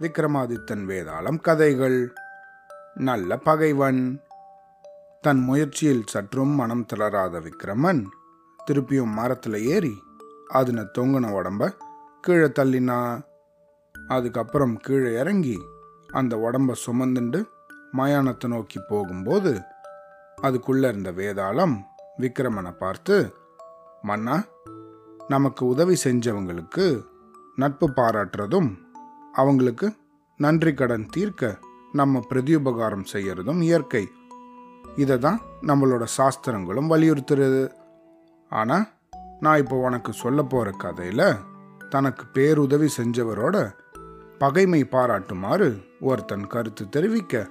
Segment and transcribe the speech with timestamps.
[0.00, 2.12] விக்ரமாதித்தன் வேதாளம் கதைகள்.
[2.94, 4.20] நல்ல பகைவன்.
[5.20, 8.04] தன் முயற்சியில் சற்றும் மனம் தளராத விக்ரமன்
[8.66, 10.02] திருப்பியும் மரத்தில் ஏறி
[10.54, 11.74] அதுன தொங்கின உடம்ப
[12.20, 13.20] கீழே தள்ளினா.
[14.08, 15.58] அதுக்கப்புறம் கீழே இறங்கி
[16.06, 17.44] அந்த உடம்ப சுமந்துண்டு
[17.92, 19.60] மயானத்தை நோக்கி போகும்போது
[20.42, 21.80] அதுக்குள்ள இருந்த வேதாளம்
[22.18, 23.34] விக்ரமனை பார்த்து
[24.02, 24.44] மன்னா
[25.28, 27.04] நமக்கு உதவி செஞ்சவங்களுக்கு
[27.56, 28.83] நட்பு பாராட்டுறதும்
[29.34, 29.92] அவங்களுக்கு
[30.36, 31.58] நன்றி கடன் தீர்க்க
[31.92, 34.08] நம்ம பிரதியுபகாரம் செய்கிறதும் இயற்கை.
[34.96, 37.62] இதை தான் நம்மளோட சாஸ்திரங்களும் வலியுறுத்துறது.
[38.50, 38.86] ஆனால்
[39.40, 41.34] நான் இப்போ உனக்கு சொல்ல போகிற கதையில்
[41.90, 43.56] தனக்கு பேருதவி செஞ்சவரோட
[44.38, 45.68] பகைமை பாராட்டுமாறு
[46.00, 47.48] ஒருத்தன் கருத்து தெரிவிக்க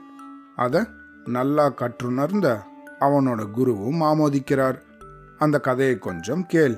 [0.56, 0.82] அதை
[1.26, 2.48] நல்லா கற்றுணர்ந்த
[3.00, 4.80] அவனோட குருவும் ஆமோதிக்கிறார்.
[5.38, 6.76] அந்த கதையை கொஞ்சம் கேள்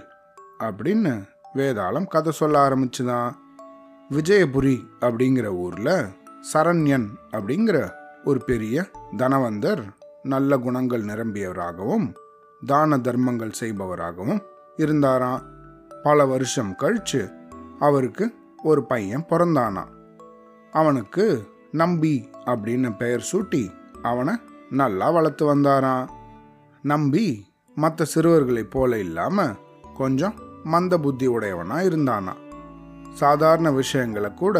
[0.59, 1.13] அப்படின்னு
[1.55, 3.31] வேதாளம் கதை சொல்ல ஆரம்பிச்சுதான்.
[4.11, 6.05] விஜயபுரி அப்படிங்கிற ஊரில்
[6.53, 7.91] சரண்யன் அப்படிங்கிற
[8.23, 8.85] ஒரு பெரிய
[9.17, 9.83] தனவந்தர்
[10.23, 12.13] நல்ல குணங்கள் நிரம்பியவராகவும்
[12.65, 14.41] தான தர்மங்கள் செய்பவராகவும்
[14.75, 15.41] இருந்தாராம்.
[16.03, 17.33] பல வருஷம் கழிச்சு
[17.79, 19.83] அவருக்கு ஒரு பையன் பிறந்தானா
[20.71, 24.35] அவனுக்கு நம்பி அப்படின்னு பெயர் சூட்டி அவனை
[24.69, 26.07] நல்லா வளர்த்து வந்தாராம்.
[26.81, 29.55] நம்பி மற்ற சிறுவர்களைப் போல இல்லாமல்
[29.93, 32.33] கொஞ்சம் மந்த புத்தி உடையவனாக இருந்தானா
[33.19, 34.57] சாதாரண விஷயங்களை கூட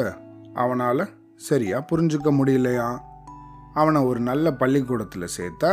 [0.53, 1.03] அவனால்
[1.47, 2.89] சரியா புரிஞ்சுக்க முடியலையா?
[3.73, 5.71] அவனை ஒரு நல்ல பள்ளிக்கூடத்தில் சேர்த்தா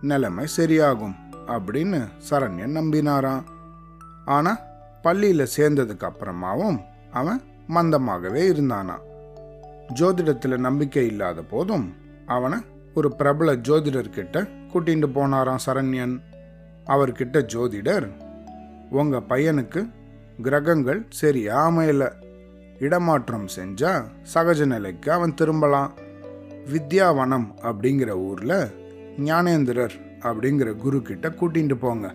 [0.00, 1.16] நிலைமை சரியாகும்
[1.54, 3.44] அப்படின்னு சரண்யன் நம்பினாராம்.
[4.24, 4.62] ஆனால்
[5.02, 6.78] பள்ளியில் சேர்ந்ததுக்கு அப்புறமாவும்
[7.12, 8.96] அவன் மந்தமாகவே இருந்தானா
[10.00, 11.86] ஜோதிடத்தில் நம்பிக்கை இல்லாத போதும்
[12.26, 12.58] அவனை
[12.94, 14.36] ஒரு பிரபல ஜோதிடர்கிட்ட
[14.72, 16.14] கூட்டிகிட்டு போனாராம் சரண்யன்.
[16.86, 18.06] அவர்கிட்ட ஜோதிடர்
[19.00, 19.80] உங்கள் பையனுக்கு
[20.42, 22.08] கிரகங்கள் சரியா அமையலை.
[22.86, 25.92] இடமாற்றம் செஞ்சால் சகஜ நிலைக்கு அவன் திரும்பலாம்.
[26.72, 28.58] வித்யாவனம் அப்படிங்கிற ஊரில்
[29.28, 32.06] ஞானேந்திரர் அப்படிங்கிற குரு கிட்ட கூட்டிகிட்டு போங்க.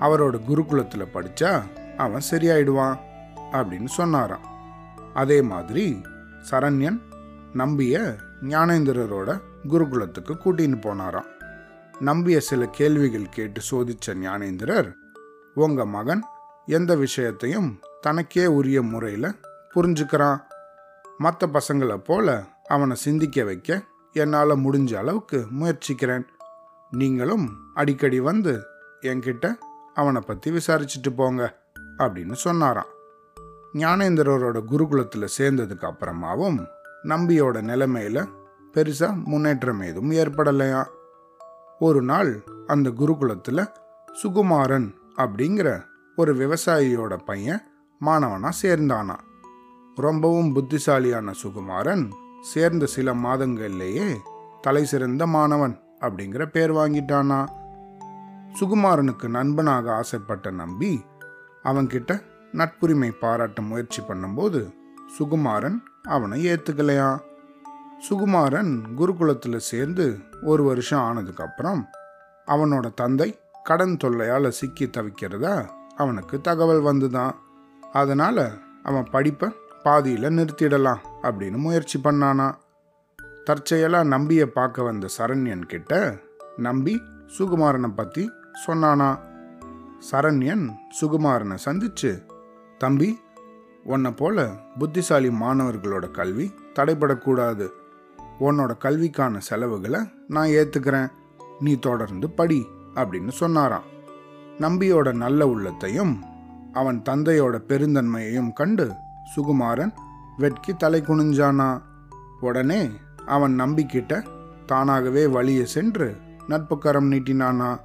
[0.00, 1.50] அவரோட குருகுலத்தில் படித்தா
[1.96, 2.98] அவன் சரியாயிடுவான்
[3.52, 4.46] அப்படின்னு சொன்னாராம்.
[5.14, 5.84] அதே மாதிரி
[6.50, 7.00] சரண்யன்
[7.52, 9.30] நம்பிய ஞானேந்திரரோட
[9.68, 11.30] குருகுலத்துக்கு கூட்டின்னு போனாராம்.
[12.00, 14.90] நம்பிய சில கேள்விகள் கேட்டு சோதித்த ஞானேந்திரர்
[15.54, 16.22] உங்கள் மகன்
[16.66, 17.70] எந்த விஷயத்தையும்
[18.00, 19.28] தனக்கே உரிய முறையில்
[19.74, 20.40] புரிஞ்சுக்கிறான்.
[21.18, 26.26] மற்ற பசங்களை போல அவனை சிந்திக்க வைக்க என்னால் முடிஞ்ச அளவுக்கு முயற்சிக்கிறேன்.
[26.90, 28.62] நீங்களும் அடிக்கடி வந்து
[29.00, 29.54] என்கிட்ட
[29.94, 31.42] அவனை பற்றி விசாரிச்சுட்டு போங்க
[31.98, 32.92] அப்படின்னு சொன்னாராம்.
[33.74, 36.58] ஞானேந்திரரோட குருகுலத்தில் சேர்ந்ததுக்கு அப்புறமாவும்
[37.04, 38.28] நம்பியோட நிலைமையில
[38.74, 40.84] பெருசாக முன்னேற்றம் ஏதும் ஏற்படலையா?
[41.78, 43.72] ஒரு நாள் அந்த குருகுலத்தில்
[44.22, 45.82] சுகுமாரன் அப்படிங்கிற
[46.16, 47.62] ஒரு விவசாயியோட பையன்
[47.98, 49.16] மாணவனாக சேர்ந்தானா
[49.96, 52.10] ரொம்பவும் புத்திசாலியான சுகுமாரன்
[52.40, 54.16] சேர்ந்த சில மாதங்கள்லேயே
[54.60, 57.46] தலை சிறந்த மாணவன் அப்படிங்கிற பேர் வாங்கிட்டானா.
[58.60, 61.04] சுகுமாரனுக்கு நண்பனாக ஆசைப்பட்ட நம்பி
[61.64, 62.22] அவன்கிட்ட
[62.52, 64.74] நட்புரிமை பாராட்ட முயற்சி பண்ணும்போது
[65.18, 67.18] சுகுமாரன் அவனை ஏத்துக்கலையா
[68.10, 71.82] சுகுமாரன் குருகுலத்தில் சேர்ந்து ஒரு வருஷம் ஆனதுக்கப்புறம்
[72.46, 77.32] அவனோட தந்தை கடன் தொல்லையால் சிக்கி தவிக்கிறதா அவனுக்கு தகவல் வந்துதான்.
[77.92, 78.50] அதனால்
[78.82, 79.48] அவன் படிப்பை
[79.84, 82.46] பாதியில் நிறுத்திடலாம் அப்படின்னு முயற்சி பண்ணானா.
[83.44, 85.92] தற்செயலாக நம்பியை பார்க்க வந்த சரண்யன் கிட்ட
[86.56, 86.94] நம்பி
[87.38, 88.24] சுகுமாரனை பற்றி
[88.66, 89.10] சொன்னானா.
[90.10, 90.64] சரண்யன்
[91.00, 92.12] சுகுமாரனை சந்திச்சு
[92.78, 93.10] தம்பி
[93.84, 94.46] உன்னை போல
[94.78, 97.66] புத்திசாலி மாணவர்களோட கல்வி தடைபடக்கூடாது.
[98.40, 101.10] உன்னோட கல்விக்கான செலவுகளை நான் ஏற்றுக்கிறேன்
[101.60, 102.60] நீ தொடர்ந்து படி
[102.94, 103.88] அப்படின்னு சொன்னாராம்.
[104.58, 106.14] நம்பியோட நல்ல உள்ளத்தையும்
[106.72, 108.86] அவன் தந்தையோட பெருந்தன்மையையும் கண்டு
[109.24, 109.92] சுகுமாரன்
[110.36, 111.82] வெட்கி தலை குனிஞ்சானா?
[112.40, 112.90] உடனே
[113.26, 114.24] அவன் நம்பிக்கிட்ட
[114.66, 116.16] தானாகவே வழியே சென்று
[116.48, 117.80] நட்புக்கரம் நீட்டினானா?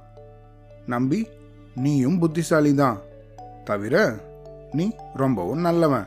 [0.86, 1.28] நம்பி
[1.74, 2.98] நீயும் புத்திசாலிதான்.
[3.64, 4.20] தவிர
[4.72, 6.06] நீ ரொம்பவும் நல்லவன்.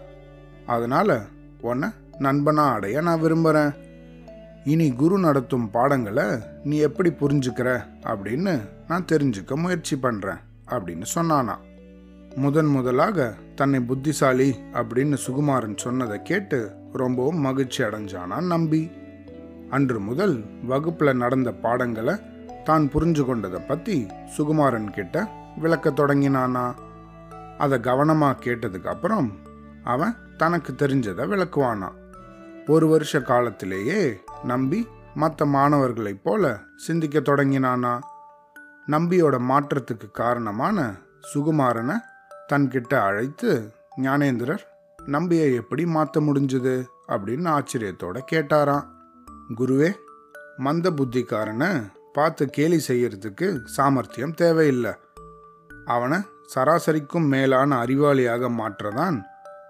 [0.66, 1.22] அதனால
[1.62, 3.76] உன்னை நண்பனா அடைய நான் விரும்புறேன்.
[4.64, 6.24] இனி குரு நடத்தும் பாடங்களை
[6.64, 7.86] நீ எப்படி புரிஞ்சுக்கிற?
[8.04, 10.38] அப்படின்னு நான் தெரிஞ்சுக்க முயற்சி பண்றேன்
[10.70, 11.56] அப்படின்னு சொன்னானா.
[12.36, 18.92] முதன் முதலாக தன்னை புத்திசாலி அப்படின்னு சுகுமாரன் சொன்னதை கேட்டு ரொம்பவும் மகிழ்ச்சி அடைஞ்சானா நம்பி.
[19.70, 22.16] அன்று முதல் வகுப்பில் நடந்த பாடங்களை
[22.64, 24.08] தான் புரிஞ்சு கொண்டதை பற்றி
[24.38, 25.28] சுகுமாரன் கிட்ட
[25.58, 26.74] விளக்க தொடங்கினானா.
[27.58, 29.32] அதை கவனமாக கேட்டதுக்கு அப்புறம்
[29.84, 31.92] அவன் தனக்கு தெரிஞ்சதை விளக்குவானா.
[32.68, 38.00] ஒரு வருஷ காலத்திலேயே நம்பி மற்ற மாணவர்களைப் போல சிந்திக்க தொடங்கினானா.
[38.88, 40.96] நம்பியோட மாற்றத்துக்கு காரணமான
[41.34, 41.96] சுகுமாரனை
[42.52, 44.60] தன்கிட்ட அழைத்து ஞானேந்திரர்
[45.06, 46.86] நம்பியை எப்படி மாற்ற முடிஞ்சது?
[47.08, 48.86] அப்படின்னு ஆச்சரியத்தோட கேட்டாராம்.
[49.56, 49.94] குருவே
[50.58, 54.92] மந்த புத்திக்காரனை பார்த்து கேலி செய்யறதுக்கு சாமர்த்தியம் தேவையில்லை.
[55.86, 56.18] அவனை
[56.56, 59.22] சராசரிக்கும் மேலான அறிவாளியாக மாற்றதான்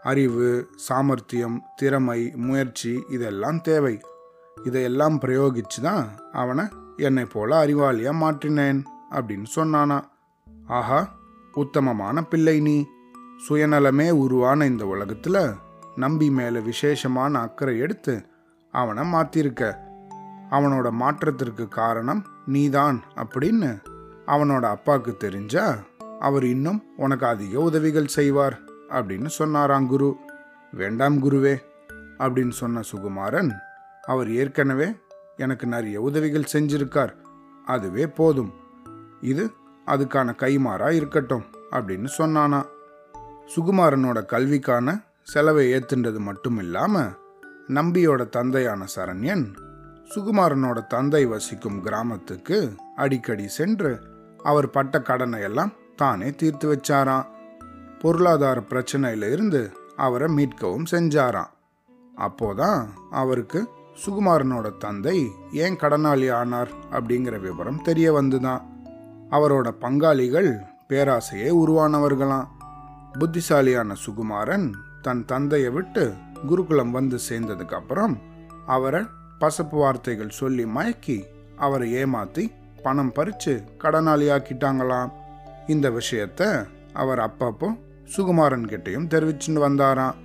[0.04, 4.02] அறிவு சாமர்த்தியம் திறமை முயற்சி இதெல்லாம் தேவை.
[4.64, 6.66] இதையெல்லாம் பிரயோகிச்சு தான் அவனை
[6.98, 10.04] என்னை போல அறிவாளியாக மாற்றினேன் அப்படின்னு சொன்னானா.
[10.68, 11.22] ஆஹா
[11.56, 12.88] உத்தமமான பிள்ளை நீ.
[13.50, 15.54] சுயநலமே உருவான இந்த உலகத்துல
[15.96, 18.26] நம்பி மேல விசேஷமான அக்கறை எடுத்து
[18.72, 19.76] அவனை மாத்திருக்க.
[20.50, 23.82] அவனோட மாற்றத்திற்கு காரணம் நீதான் அப்படின்னு
[24.26, 25.76] அவனோட அப்பாவுக்கு தெரிஞ்சா
[26.20, 28.60] அவர் இன்னும் உனக்கு அதிக உதவிகள் செய்வார்
[28.90, 30.18] அப்படின்னு சொன்னாராம் குரு.
[30.72, 31.62] வேண்டாம் குருவே
[32.18, 33.52] அப்படின்னு சொன்ன சுகுமாரன்
[34.02, 34.96] அவர் ஏற்கனவே
[35.38, 37.14] எனக்கு நிறைய உதவிகள் செஞ்சிருக்கார்.
[37.66, 38.54] அதுவே போதும்.
[39.22, 39.52] இது
[39.88, 42.66] அதுக்கான கைமாறா இருக்கட்டும் அப்படின்னு சொன்னானா.
[43.56, 47.10] சுகுமாரனோட கல்விக்கான செலவை ஏத்துன்றது மட்டும் இல்லாம
[47.68, 49.56] நம்பியோட தந்தையான சரண்யன்
[50.16, 54.00] சுகுமாரனோட தந்தை வசிக்கும் கிராமத்துக்கு அடிக்கடி சென்று
[54.44, 57.26] அவர் பட்ட கடனை எல்லாம் தானே தீர்த்து வச்சாராம்
[58.00, 61.52] பொருளாதார பிரச்சனையில இருந்து அவரை மீட்கவும் செஞ்சாராம்
[62.18, 63.68] அப்போதான் அவருக்கு
[64.06, 68.62] சுகுமாரனோட தந்தை ஏன் கடனாளி ஆனார் அப்படிங்கிற விவரம் தெரிய வந்துதான்.
[69.34, 70.50] அவரோட பங்காளிகள்
[70.90, 72.48] பேராசையே உருவானவர்களாம்.
[73.20, 74.72] புத்திசாலியான சுகுமாரன்
[75.02, 76.14] தன் தந்தையை விட்டு
[76.48, 78.18] குருகுலம் வந்து சேர்ந்ததுக்கு அப்புறம்
[78.68, 79.04] அவரை
[79.40, 81.18] பசப்பு வார்த்தைகள் சொல்லி மயக்கி
[81.58, 82.44] அவரை ஏமாத்தி
[82.84, 85.10] பணம் பறிச்சு கடனாளி ஆக்கிட்டாங்களாம்
[85.68, 87.80] இந்த விஷயத்த அவர் அப்பப்போ
[88.18, 90.16] சுகுமாரன் கிட்டையும் தெரிவிச்சுட்டு வந்தாராம்.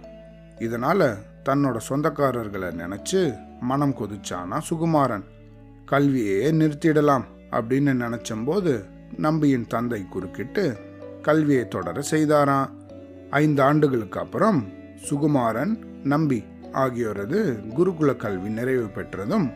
[0.59, 1.17] இதனால
[1.49, 3.21] தன்னோட சொந்தக்காரர்களை நினைச்சு
[3.61, 5.25] மனம் கொதிச்சானா சுகுமாரன்.
[5.85, 8.73] கல்வியே நிறுத்திடலாம் அப்படின்னு நினச்சம்போது
[9.19, 10.65] நம்பியின் தந்தை குறுக்கிட்டு
[11.23, 12.70] கல்வியை தொடர செய்தாராம்.
[13.31, 14.61] ஐந்து ஆண்டுகளுக்கு அப்புறம்
[15.09, 15.73] சுகுமாரன்
[16.05, 17.41] நம்பி ஆகியோரது
[17.76, 19.49] குருகுல கல்வி நிறைவு பெற்றதும்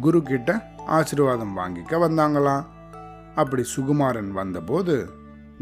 [0.00, 0.50] குரு கிட்ட
[0.86, 2.64] ஆசீர்வாதம் வாங்கிக்க வந்தாங்களாம்.
[3.34, 4.96] அப்படி சுகுமாரன் வந்தபோது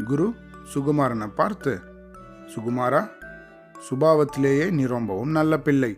[0.05, 0.27] குரு
[0.73, 1.79] சுகுமாரனை பார்த்து
[2.55, 3.01] சுகுமாரா
[3.89, 5.91] சுபாவத்திலேயே நீ ரொம்பவும் நல்ல பிள்ளை.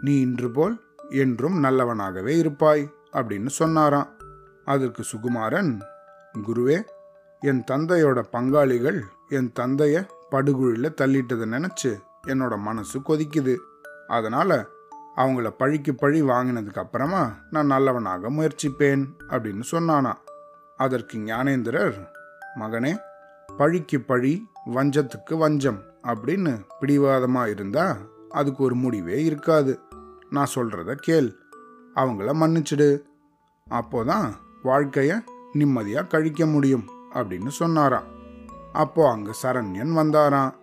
[0.00, 0.76] நீ இன்று போல்
[1.10, 4.10] என்றும் நல்லவனாகவே இருப்பாய் அப்படின்னு சொன்னாராம்.
[4.64, 5.72] அதற்கு சுகுமாரன்
[6.38, 6.82] குருவே
[7.40, 13.56] என் தந்தையோட பங்காளிகள் என் தந்தைய படுகுழியில் தள்ளிட்டதை நினச்சி என்னோட மனசு கொதிக்குது.
[14.06, 14.68] அதனால்
[15.16, 20.12] அவங்கள பழிக்கு பழி வாங்கினதுக்கு அப்புறமா நான் நல்லவனாக முயற்சிப்பேன் அப்படின்னு சொன்னானா.
[20.76, 22.06] அதற்கு ஞானேந்திரர்
[22.56, 22.98] மகனே
[23.56, 27.96] பழிக்கு பழி வஞ்சத்துக்கு வஞ்சம் அப்படின்னு பிடிவாதமாக இருந்தா
[28.30, 29.80] அதுக்கு ஒரு முடிவே இருக்காது.
[30.30, 31.34] நான் சொல்கிறத கேள்
[31.94, 33.02] அவங்கள மன்னிச்சிடு.
[33.70, 34.32] அப்போதான்
[34.62, 35.20] வாழ்க்கையை
[35.52, 36.84] நிம்மதியாக கழிக்க முடியும்
[37.14, 38.04] அப்படின்னு சொன்னாராம்.
[38.72, 40.54] அப்போ அங்கே சரண்யன் வந்தாராம்.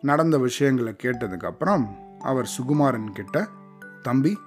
[0.00, 1.84] நடந்த விஷயங்களை கேட்டதுக்கப்புறம்
[2.20, 3.48] அவர் சுகுமாரன் கிட்ட
[4.02, 4.38] தம்பி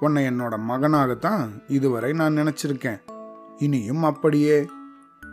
[0.00, 3.00] உன்னை என்னோட மகனாகத்தான் இதுவரை நான் நினச்சிருக்கேன்.
[3.58, 4.68] இனியும் அப்படியே.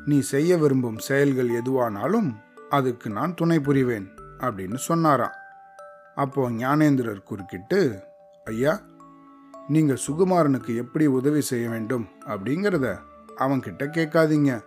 [0.05, 2.35] நீ செய்ய விரும்பும் செயல்கள் எதுவானாலும்
[2.69, 4.07] அதுக்கு நான் துணை புரிவேன்
[4.39, 5.35] அப்படின்னு சொன்னாராம்.
[6.15, 7.99] அப்போ ஞானேந்திரர் குறுக்கிட்டு
[8.45, 8.79] ஐயா
[9.67, 12.07] நீங்கள் சுகுமாரனுக்கு எப்படி உதவி செய்ய வேண்டும்?
[12.27, 12.99] அப்படிங்கிறத
[13.39, 14.63] அவன்கிட்ட கேட்காதீங்க.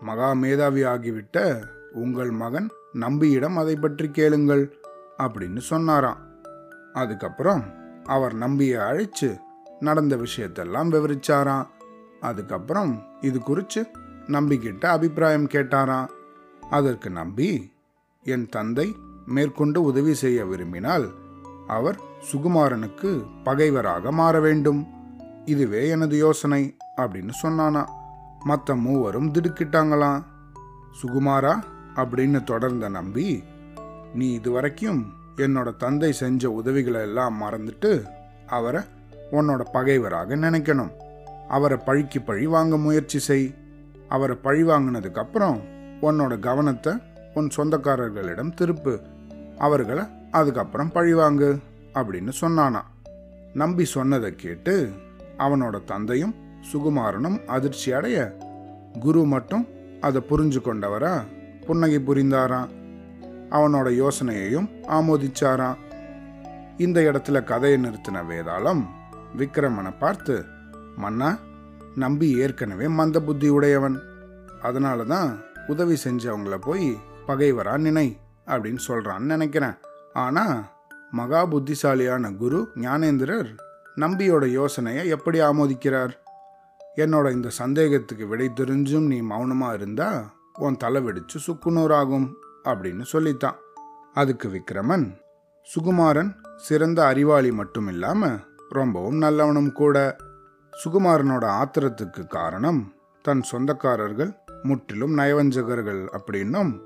[0.00, 1.62] மகா மேதாவி ஆகிவிட்ட
[1.92, 4.78] உங்கள் மகன் நம்பியிடம் அதை பற்றி கேளுங்கள்
[5.18, 6.18] அப்படின்னு சொன்னாராம்.
[6.92, 7.62] அதுக்கப்புறம்
[8.04, 9.38] அவர் நம்பியை அழைச்சு
[9.80, 11.66] நடந்த விஷயத்தெல்லாம் விவரிச்சாராம்.
[12.20, 13.86] அதுக்கப்புறம் இது குறித்து
[14.26, 16.08] நம்பிக்கிட்ட அபிப்பிராயம் கேட்டாராம்.
[16.70, 17.72] அதற்கு நம்பி
[18.24, 21.06] என் தந்தை மேற்கொண்டு உதவி செய்ய விரும்பினால்
[21.66, 21.98] அவர்
[22.32, 24.95] சுகுமாரனுக்கு பகைவராக மாற வேண்டும்.
[25.46, 27.86] இதுவே எனது யோசனை அப்படின்னு சொன்னானா.
[28.44, 30.24] மற்ற மூவரும் திடுக்கிட்டாங்களாம்.
[31.02, 31.62] சுகுமாரா
[31.96, 33.44] அப்படின்னு தொடர்ந்த நம்பி
[34.14, 38.04] நீ இதுவரைக்கும் என்னோட தந்தை செஞ்ச உதவிகளை எல்லாம் மறந்துட்டு
[38.46, 38.82] அவரை
[39.32, 40.90] உன்னோட பகைவராக நினைக்கணும்.
[41.48, 43.54] அவரை பழிக்கு பழி வாங்க முயற்சி செய்.
[44.08, 45.60] அவரை பழி வாங்கினதுக்கப்புறம்
[46.02, 46.92] உன்னோட கவனத்தை
[47.34, 49.00] உன் சொந்தக்காரர்களிடம் திருப்பு.
[49.58, 51.58] அவர்களை அதுக்கப்புறம் பழிவாங்கு
[51.94, 52.80] அப்படின்னு சொன்னானா.
[53.54, 54.92] நம்பி சொன்னதை கேட்டு
[55.38, 56.34] அவனோட தந்தையும்
[56.72, 58.36] சுகுமாரனும் அதிர்ச்சி அடைய
[59.00, 59.68] குரு மட்டும்
[60.00, 61.24] அதை புரிஞ்சு கொண்டவரா?
[61.66, 62.68] புன்னகை புரிந்தாராம்
[63.50, 65.76] அவனோட யோசனையையும் ஆமோதிச்சாராம்
[66.76, 68.82] இந்த இடத்துல கதையை நிறுத்தின வேதாளம்
[69.36, 70.44] விக்ரமனை பார்த்து
[70.96, 71.38] மன்னா
[71.94, 73.98] நம்பி ஏற்கனவே மந்த புத்தி உடையவன்.
[74.62, 79.74] அதனால தான் உதவி செஞ்சவங்கள போய் பகைவரா நினை அப்படின்னு சொல்றான்னு நினைக்கிறேன்.
[80.12, 80.68] ஆனா
[81.10, 83.50] மகா புத்திசாலியான குரு ஞானேந்திரர்
[83.96, 86.10] நம்பியோட யோசனையை எப்படி ஆமோதிக்கிறார்?
[86.96, 92.32] என்னோட இந்த சந்தேகத்துக்கு விடை தெரிஞ்சும் நீ மௌனமாக இருந்தா உன் தலை வெடிச்சு சுக்குநூறாகும்
[92.64, 93.56] அப்படின்னு சொல்லித்தான்
[94.14, 95.16] அதுக்கு விக்ரமன்
[95.62, 98.38] சுகுமாரன் சிறந்த அறிவாளி மட்டும் இல்லாமல்
[98.68, 100.16] ரொம்பவும் நல்லவனும் கூட.
[100.84, 106.80] சுகுமாரனோட ஆத்திரத்துக்கு காரணம் தன் சொந்தக்காரர்கள் முற்றிலும் நயவஞ்சகர்கள் அப்படின்னும்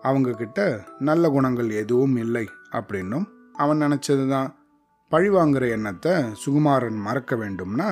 [0.00, 4.59] அவங்க கிட்ட நல்ல குணங்கள் எதுவும் இல்லை அப்படின்னும் அவன் நினச்சது தான்
[5.10, 7.86] பழிவாங்குற எண்ணத்தை சுகுமாரன் மறக்க வேண்டும்னா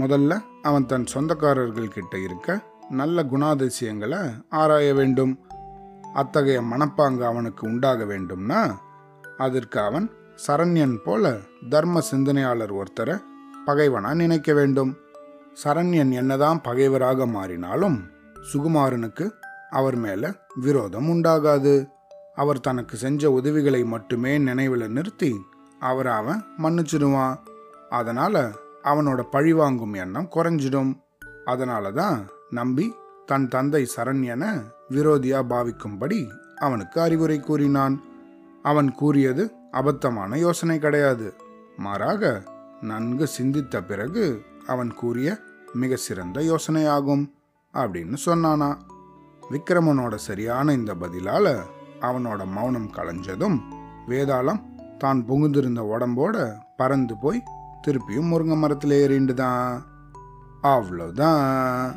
[0.00, 2.56] முதல்ல அவன் தன் சொந்தக்காரர்கள் கிட்ட இருக்க
[2.90, 5.38] நல்ல குணாதிசயங்களை ஆராய வேண்டும்.
[6.14, 8.60] அத்தகைய மனப்பாங்கு அவனுக்கு உண்டாக வேண்டும்னா
[9.36, 10.10] அதற்கு அவன்
[10.46, 11.38] சரண்யன் போல
[11.68, 13.16] தர்ம சிந்தனையாளர் ஒருத்தரை
[13.64, 14.92] பகைவனாக நினைக்க வேண்டும்.
[15.64, 17.98] சரண்யன் என்னதான் பகைவராக மாறினாலும்
[18.52, 19.30] சுகுமாரனுக்கு
[19.70, 21.74] அவர் மேலே விரோதம் உண்டாகாது.
[22.34, 25.32] அவர் தனக்கு செஞ்ச உதவிகளை மட்டுமே நினைவில் நிறுத்தி
[25.80, 27.38] அவரை அவன் மன்னிச்சிடுவான்.
[27.90, 28.52] அதனால்
[28.84, 31.00] அவனோட பழிவாங்கும் எண்ணம் குறைஞ்சிடும்.
[31.44, 32.94] அதனால தான் நம்பி
[33.26, 38.02] தன் தந்தை சரண்யனை விரோதியா பாவிக்கும்படி அவனுக்கு அறிவுரை கூறினான்.
[38.62, 41.34] அவன் கூறியது அபத்தமான யோசனை கிடையாது.
[41.76, 42.42] மாறாக
[42.80, 45.38] நன்கு சிந்தித்த பிறகு அவன் கூறிய
[45.72, 47.32] மிக சிறந்த யோசனையாகும்
[47.72, 48.76] அப்படின்னு சொன்னானா.
[49.50, 51.56] விக்ரமனோட சரியான இந்த பதிலால
[52.00, 53.60] அவனோட மௌனம் களைஞ்சதும்
[54.08, 54.62] வேதாளம்
[54.98, 57.42] தான் புகுந்திருந்த உடம்போட பறந்து போய்
[57.86, 59.78] திருப்பியும் முருங்கை மரத்தில் ஏறிண்டுதான்.
[60.62, 61.96] அவ்வளோதான்